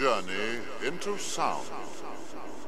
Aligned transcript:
Journey 0.00 0.60
into 0.82 1.18
sound. 1.18 1.66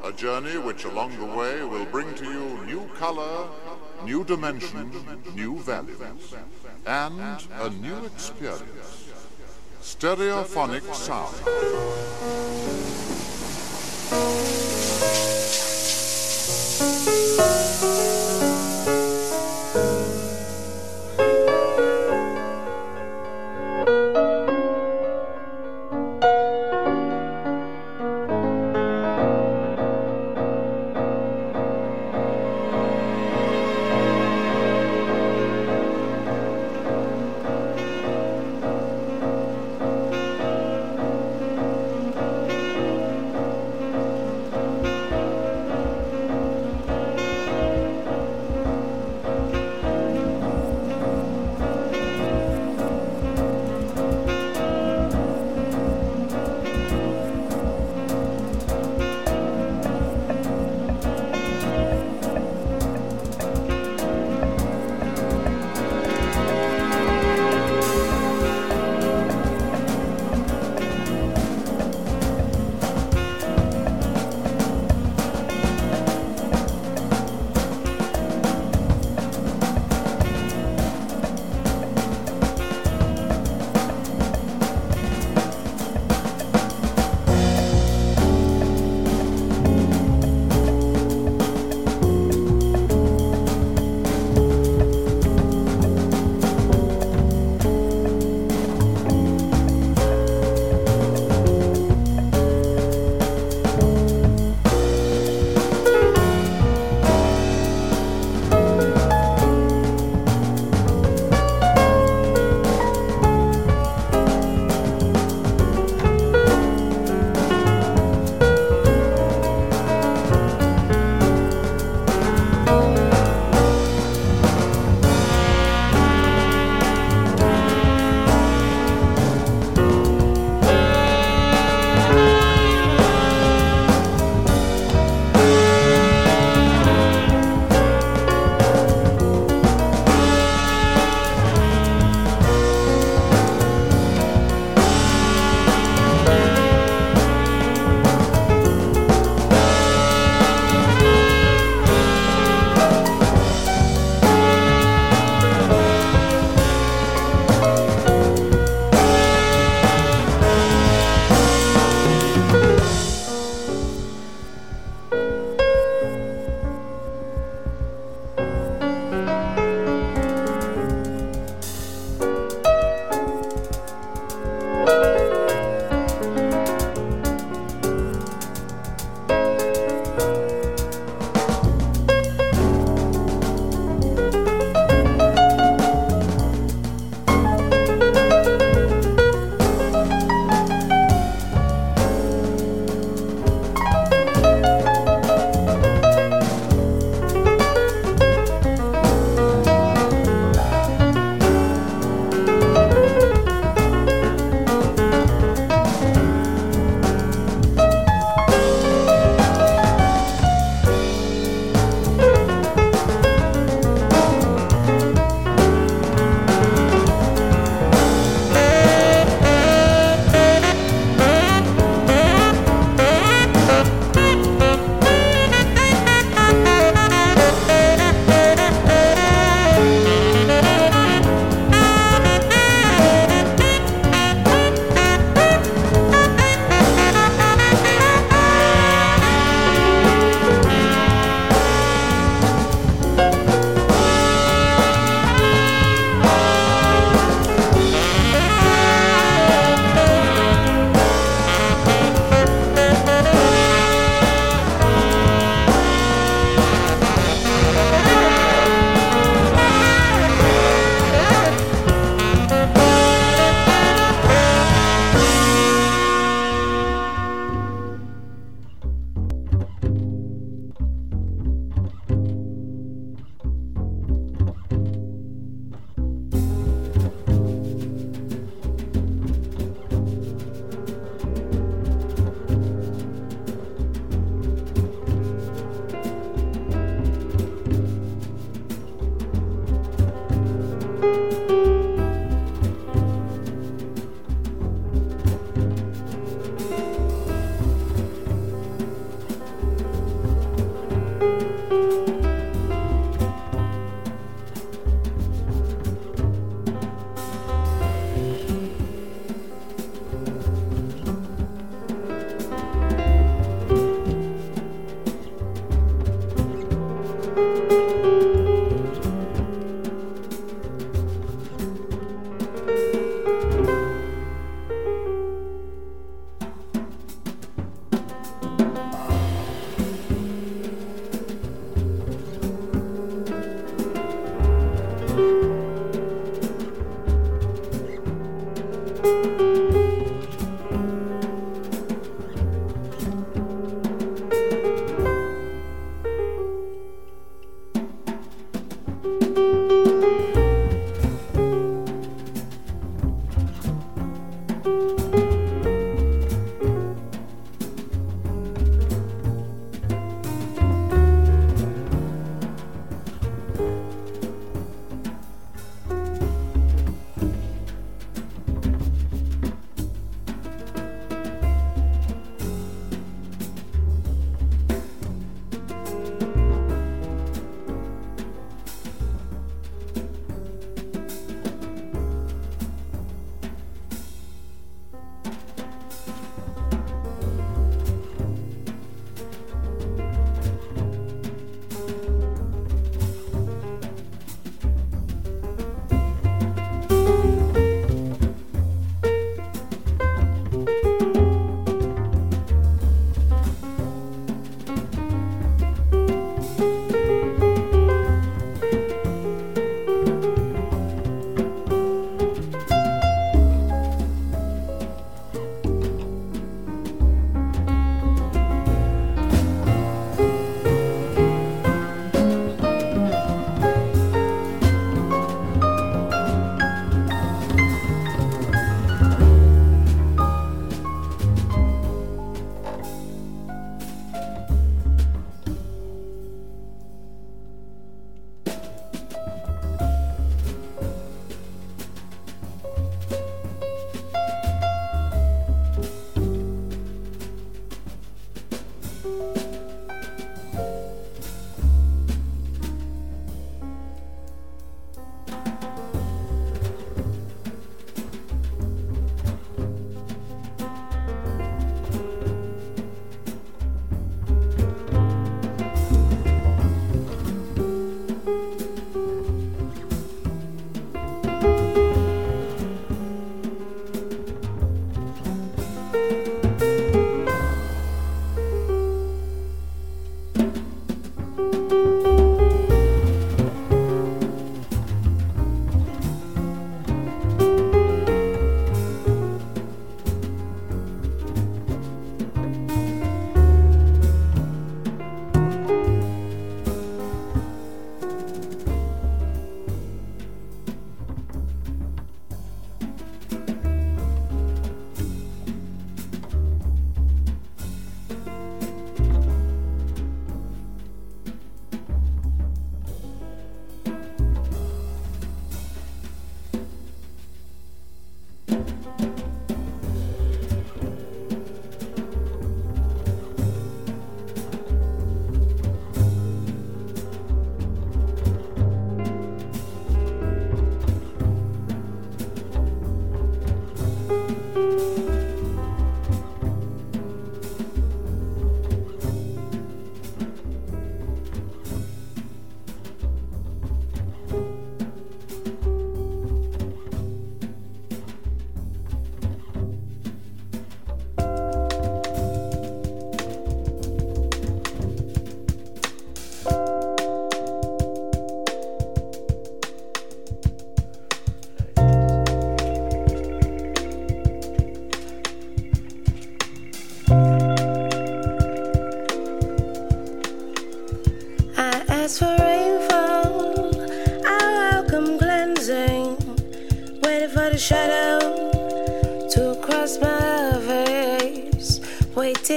A 0.04 0.12
journey 0.12 0.58
which 0.58 0.84
along 0.84 1.16
the 1.16 1.24
way 1.24 1.64
will 1.64 1.86
bring 1.86 2.14
to 2.16 2.26
you 2.26 2.62
new 2.66 2.86
color, 2.98 3.48
new 4.04 4.22
dimension, 4.22 4.92
new 5.34 5.58
values, 5.60 6.34
and 6.84 7.18
a 7.58 7.70
new 7.70 8.04
experience. 8.04 9.14
Stereophonic 9.80 10.84
sound. 10.94 11.34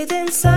Waited 0.06 0.18
in 0.18 0.55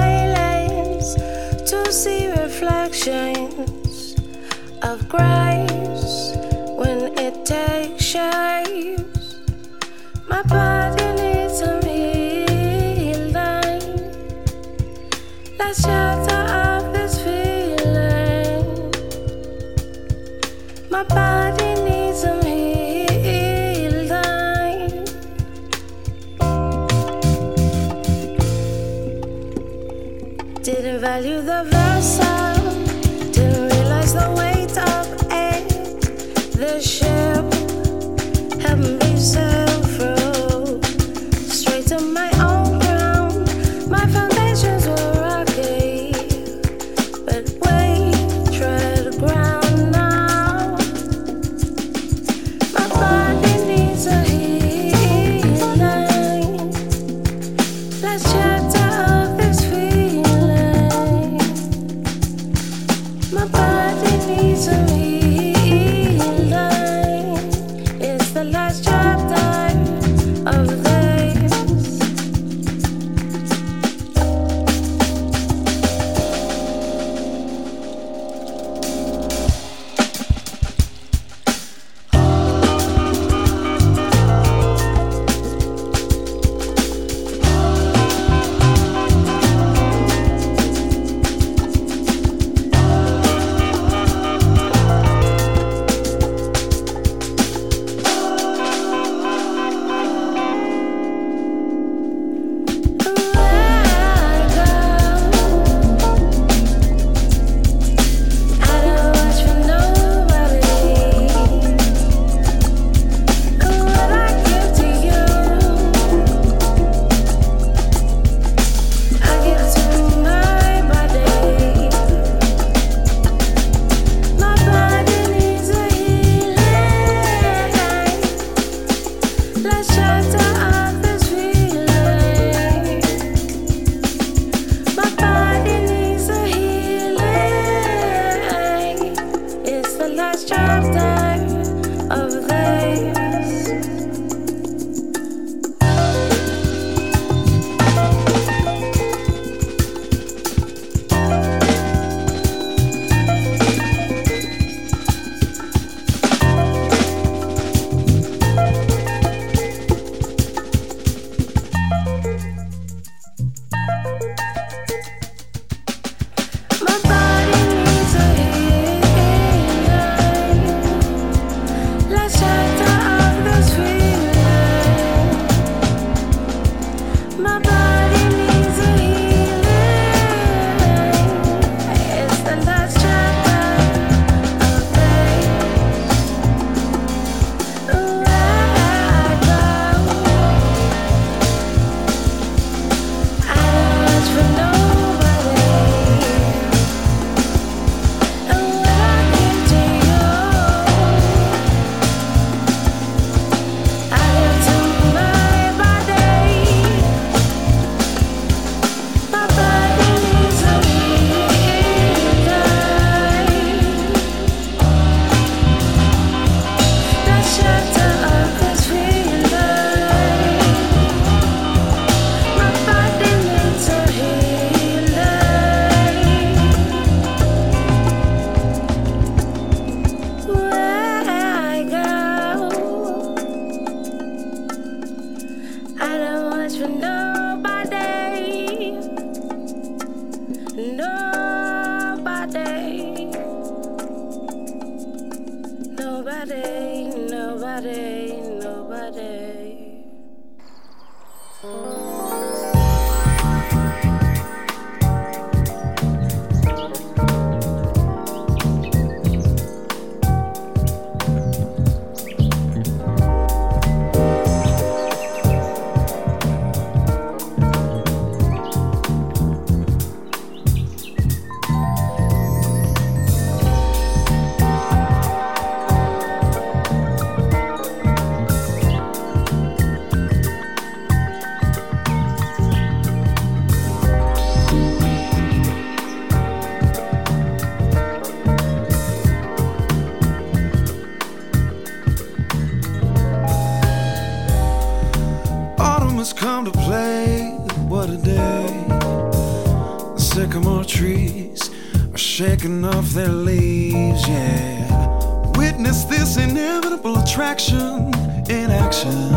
shaking 302.59 302.85
off 302.85 303.11
their 303.11 303.29
leaves, 303.29 304.27
yeah. 304.27 305.51
Witness 305.57 306.05
this 306.05 306.37
inevitable 306.37 307.19
attraction 307.19 308.13
in 308.49 308.71
action 308.71 309.35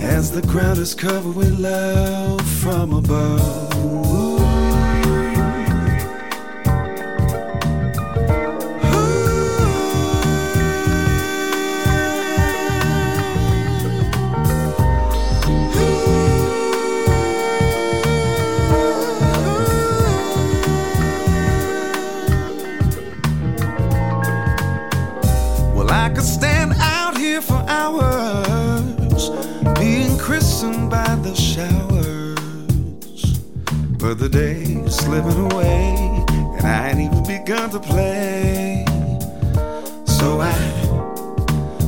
as 0.00 0.30
the 0.32 0.42
ground 0.42 0.78
is 0.78 0.94
covered 0.94 1.36
with 1.36 1.58
love 1.58 2.40
from 2.60 2.92
above. 2.92 4.11
The 34.22 34.28
days 34.28 34.94
slipping 34.94 35.50
away, 35.50 35.96
and 36.56 36.64
I 36.64 36.90
ain't 36.90 37.00
even 37.00 37.24
begun 37.24 37.70
to 37.70 37.80
play. 37.80 38.84
So 40.06 40.40
I 40.40 40.52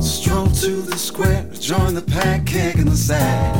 stroll 0.01 0.47
to 0.47 0.81
the 0.81 0.97
square, 0.97 1.45
join 1.53 1.93
the 1.93 2.01
pack, 2.01 2.45
kick 2.45 2.75
in 2.75 2.87
the 2.87 2.97
sack. 2.97 3.55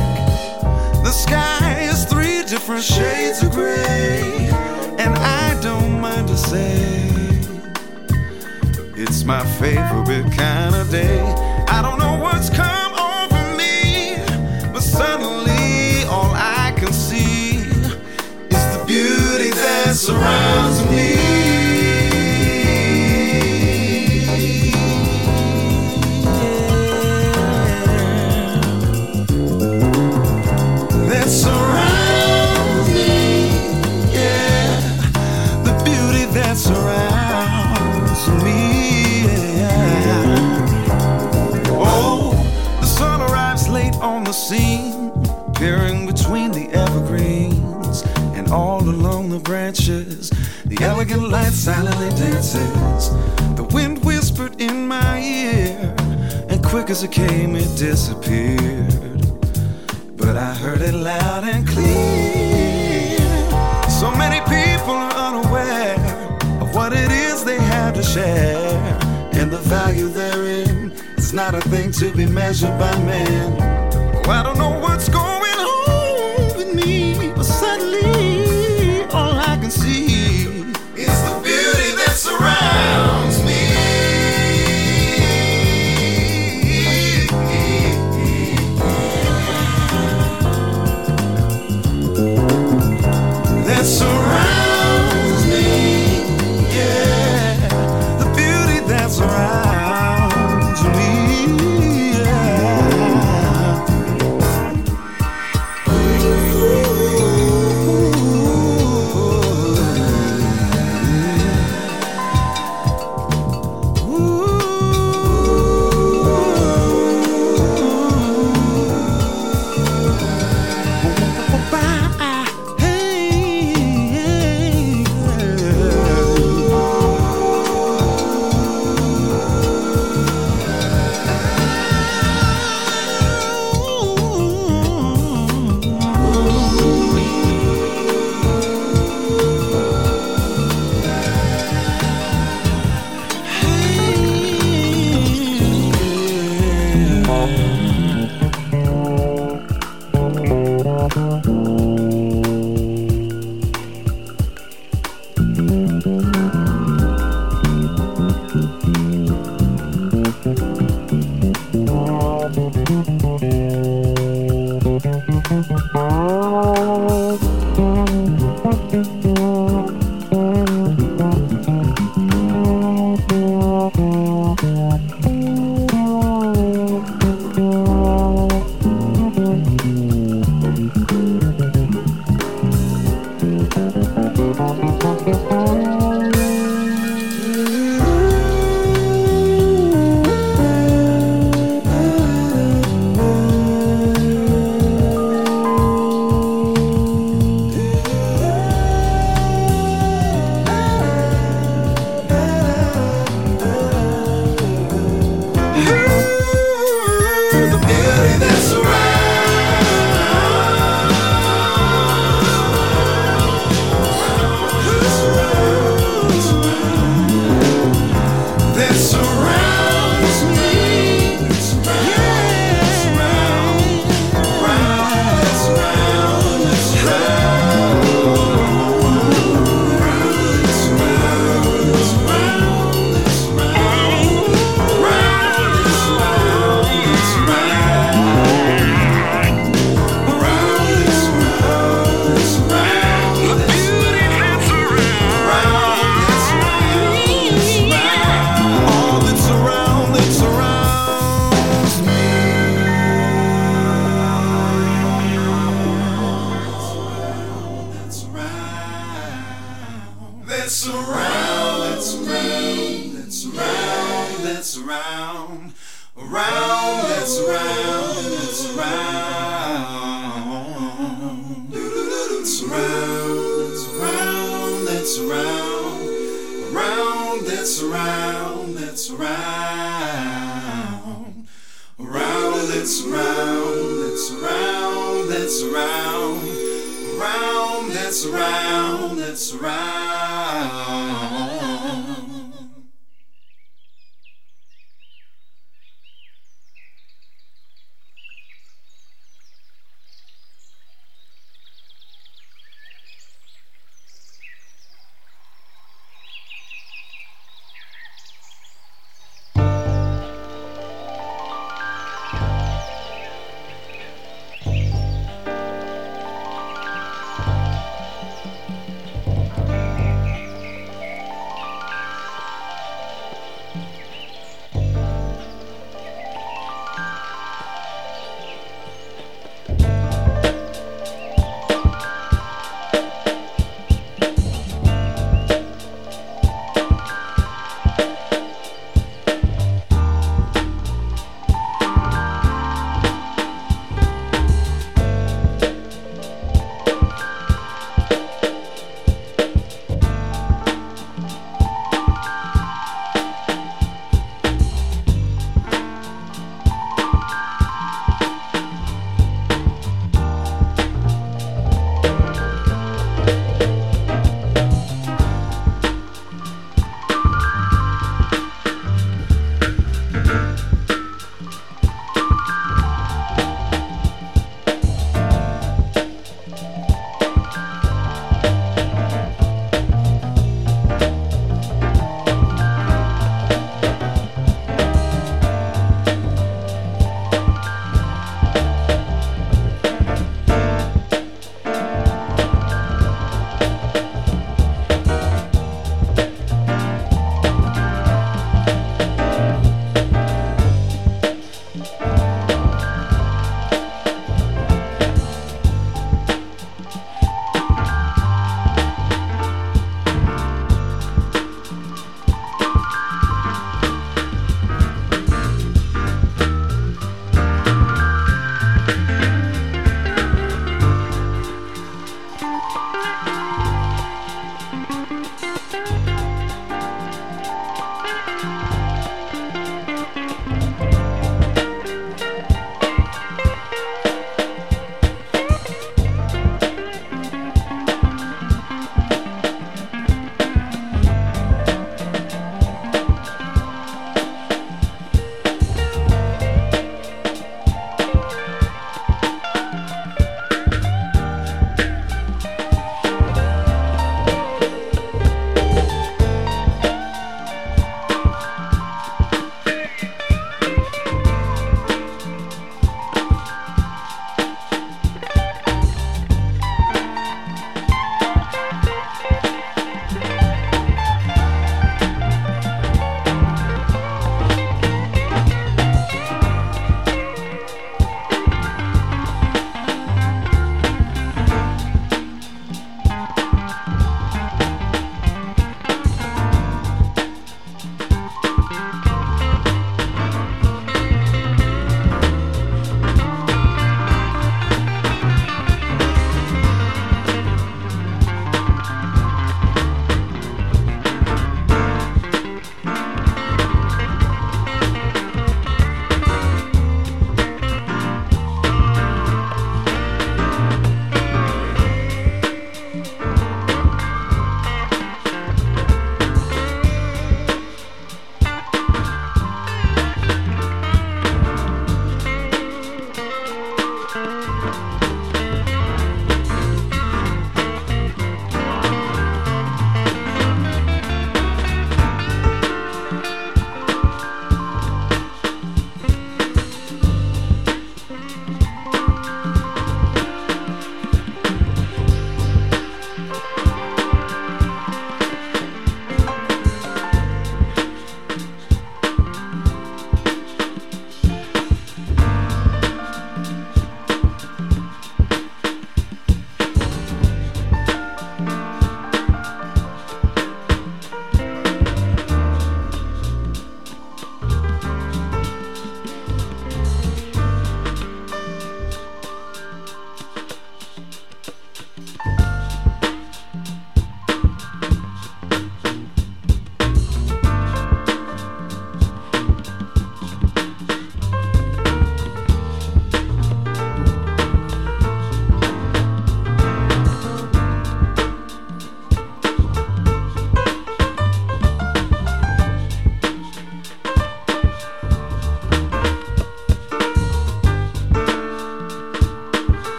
The 1.04 1.10
sky 1.10 1.88
is 1.90 2.04
three 2.04 2.42
different 2.42 2.82
shades 2.82 3.42
of 3.42 3.52
gray, 3.52 4.50
and 4.98 5.14
I 5.14 5.58
don't 5.62 5.98
mind 5.98 6.28
to 6.28 6.36
say 6.36 7.08
it's 8.94 9.24
my 9.24 9.42
favorite 9.58 10.30
kind 10.36 10.74
of 10.74 10.90
day. 10.90 11.22
I 11.68 11.80
don't 11.80 11.98
know 11.98 12.18
what's 12.20 12.50
coming. 12.50 12.85
Surrounds 19.96 20.84
me. 20.90 21.45
The 50.76 50.84
elegant 50.84 51.30
light 51.30 51.54
silently 51.54 52.10
dances. 52.10 53.08
The 53.56 53.66
wind 53.72 54.04
whispered 54.04 54.60
in 54.60 54.86
my 54.86 55.18
ear, 55.18 55.94
and 56.50 56.62
quick 56.62 56.90
as 56.90 57.02
it 57.02 57.12
came, 57.12 57.56
it 57.56 57.78
disappeared. 57.78 59.22
But 60.18 60.36
I 60.36 60.52
heard 60.52 60.82
it 60.82 60.92
loud 60.92 61.44
and 61.44 61.66
clear. 61.66 63.16
So 63.88 64.10
many 64.10 64.40
people 64.40 64.92
are 64.92 65.14
unaware 65.14 65.96
of 66.60 66.74
what 66.74 66.92
it 66.92 67.10
is 67.10 67.42
they 67.42 67.58
have 67.58 67.94
to 67.94 68.02
share, 68.02 68.68
and 69.32 69.50
the 69.50 69.62
value 69.68 70.08
therein 70.08 70.92
is 71.16 71.32
not 71.32 71.54
a 71.54 71.62
thing 71.70 71.90
to 71.92 72.12
be 72.12 72.26
measured 72.26 72.78
by 72.78 72.94
men. 72.98 73.56
Oh, 74.26 74.30
I 74.30 74.42
don't 74.42 74.58
know 74.58 74.78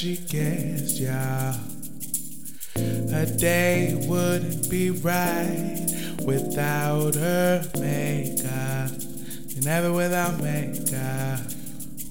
she 0.00 0.16
guessed, 0.16 0.98
ya. 0.98 1.52
A 2.74 3.26
day 3.26 4.02
wouldn't 4.08 4.70
be 4.70 4.88
right 4.88 5.86
without 6.24 7.14
her 7.16 7.62
makeup. 7.78 8.92
you 9.48 9.60
never 9.60 9.92
without 9.92 10.40
makeup. 10.40 11.40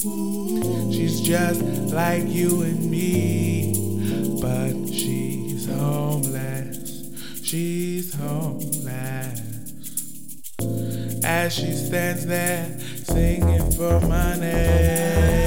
Ooh. 0.05 0.93
She's 0.93 1.21
just 1.21 1.61
like 1.91 2.27
you 2.27 2.61
and 2.61 2.91
me, 2.91 3.73
but 4.39 4.93
she's 4.93 5.65
homeless. 5.67 7.09
She's 7.43 8.13
homeless. 8.13 9.41
As 11.23 11.55
she 11.55 11.71
stands 11.73 12.27
there 12.27 12.79
singing 13.03 13.71
for 13.71 13.99
money. 14.01 15.38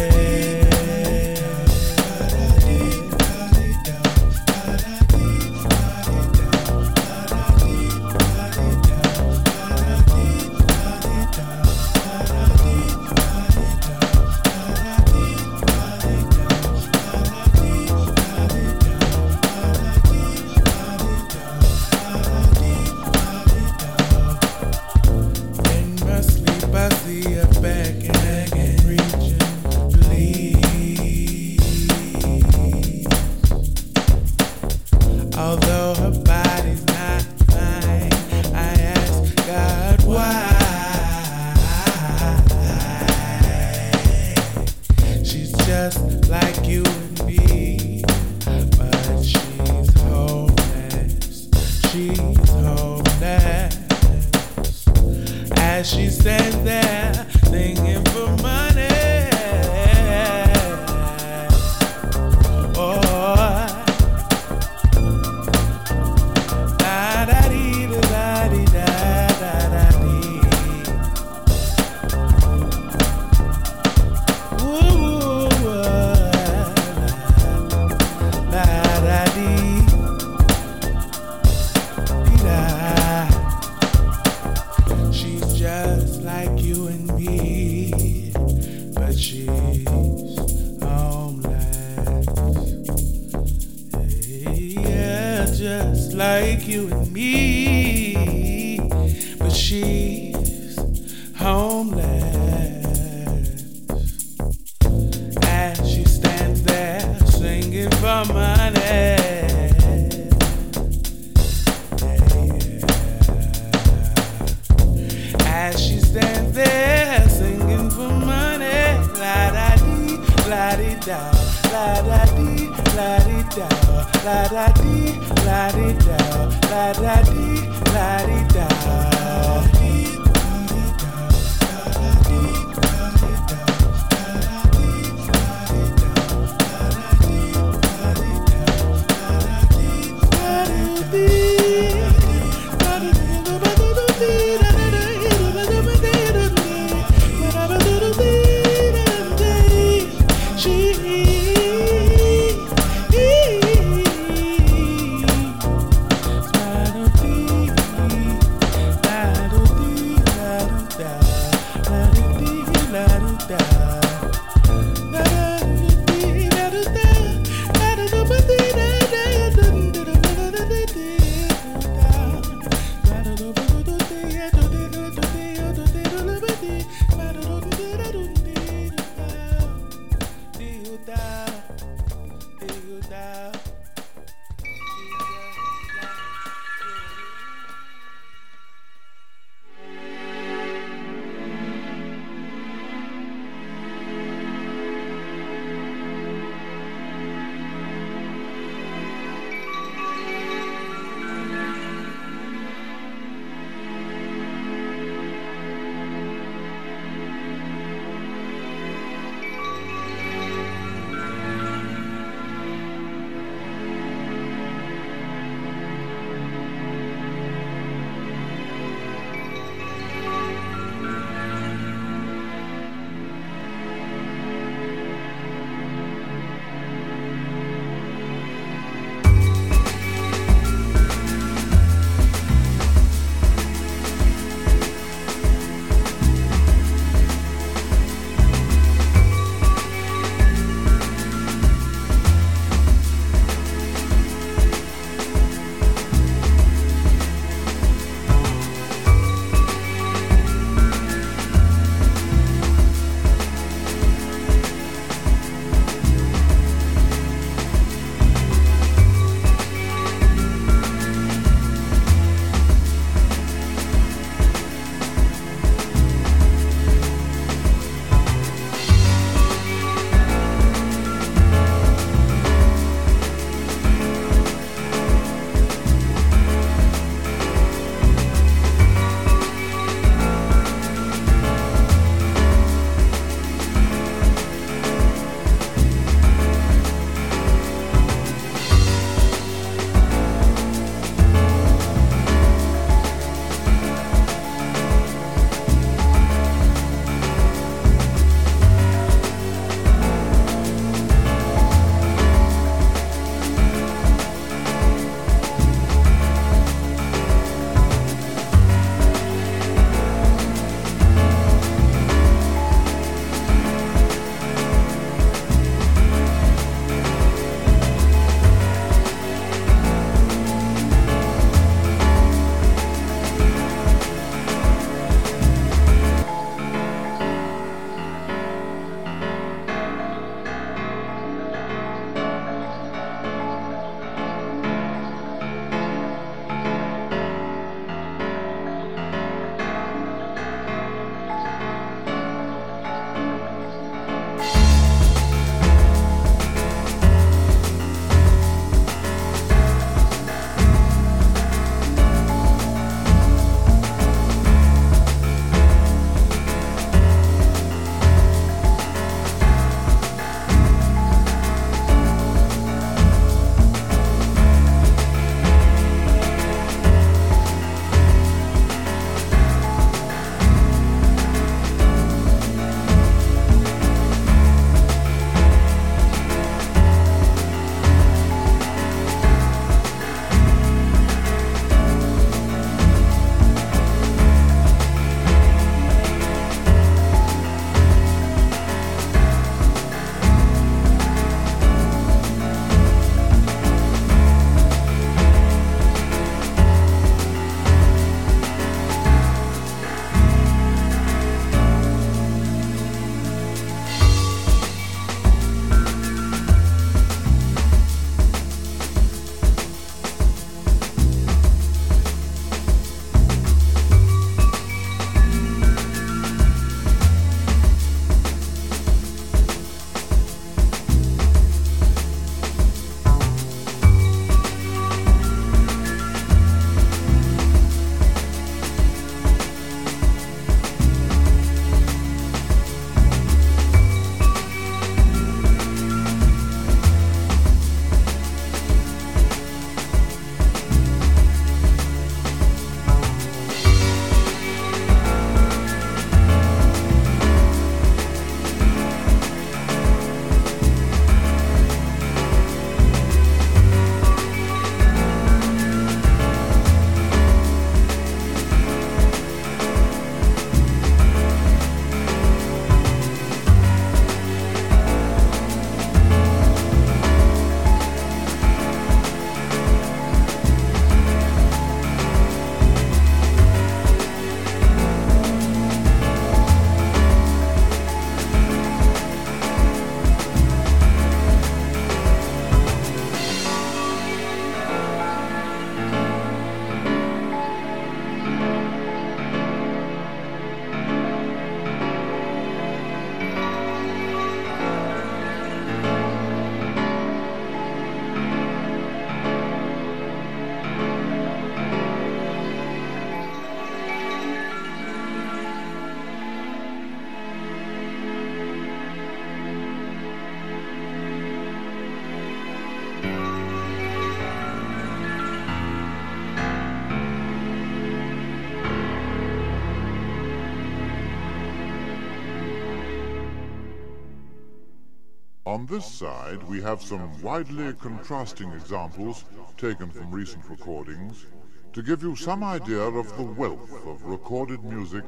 This 525.72 525.86
side, 525.86 526.42
we 526.50 526.60
have 526.60 526.82
some 526.82 527.10
widely 527.22 527.72
contrasting 527.72 528.52
examples 528.52 529.24
taken 529.56 529.88
from 529.88 530.10
recent 530.10 530.44
recordings 530.50 531.24
to 531.72 531.82
give 531.82 532.02
you 532.02 532.14
some 532.14 532.44
idea 532.44 532.78
of 532.78 533.16
the 533.16 533.22
wealth 533.22 533.72
of 533.86 534.04
recorded 534.04 534.62
music 534.64 535.02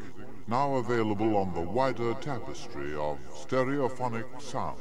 now 0.47 0.77
available 0.77 1.37
on 1.37 1.53
the 1.53 1.61
wider 1.61 2.15
tapestry 2.15 2.95
of 2.95 3.19
stereophonic 3.35 4.25
sound. 4.41 4.79